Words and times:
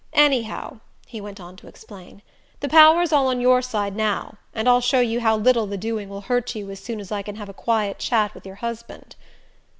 "Anyhow," 0.13 0.79
he 1.05 1.21
went 1.21 1.39
on 1.39 1.55
to 1.57 1.67
explain, 1.67 2.23
"the 2.59 2.67
power's 2.67 3.13
all 3.13 3.27
on 3.27 3.39
your 3.39 3.61
side 3.61 3.95
now; 3.95 4.37
and 4.51 4.67
I'll 4.67 4.81
show 4.81 4.99
you 4.99 5.19
how 5.21 5.37
little 5.37 5.67
the 5.67 5.77
doing 5.77 6.09
will 6.09 6.21
hurt 6.21 6.55
you 6.55 6.71
as 6.71 6.79
soon 6.79 6.99
as 6.99 7.11
I 7.11 7.21
can 7.21 7.35
have 7.35 7.49
a 7.49 7.53
quiet 7.53 7.99
chat 7.99 8.33
with 8.33 8.43
your 8.43 8.55
husband." 8.65 9.15